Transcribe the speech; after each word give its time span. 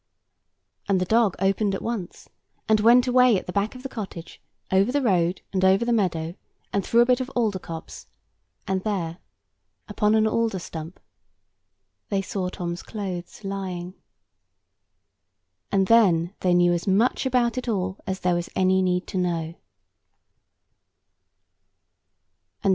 And 0.89 0.99
the 0.99 1.05
dog 1.05 1.35
opened 1.37 1.75
at 1.75 1.81
once; 1.83 2.27
and 2.67 2.79
went 2.79 3.05
away 3.05 3.37
at 3.37 3.45
the 3.45 3.53
back 3.53 3.75
of 3.75 3.83
the 3.83 3.87
cottage, 3.87 4.41
over 4.71 4.91
the 4.91 4.99
road, 5.03 5.41
and 5.53 5.63
over 5.63 5.85
the 5.85 5.93
meadow, 5.93 6.33
and 6.73 6.83
through 6.83 7.01
a 7.01 7.05
bit 7.05 7.19
of 7.21 7.29
alder 7.35 7.59
copse; 7.59 8.07
and 8.67 8.83
there, 8.83 9.19
upon 9.87 10.15
an 10.15 10.25
alder 10.25 10.57
stump, 10.57 10.99
they 12.09 12.19
saw 12.23 12.49
Tom's 12.49 12.81
clothes 12.81 13.43
lying. 13.43 13.93
And 15.71 15.85
then 15.85 16.33
they 16.39 16.55
knew 16.55 16.73
as 16.73 16.87
much 16.87 17.27
about 17.27 17.55
it 17.59 17.67
all 17.67 17.99
as 18.07 18.21
there 18.21 18.33
was 18.33 18.49
any 18.55 18.81
need 18.81 19.05
to 19.05 19.19
know. 19.19 19.53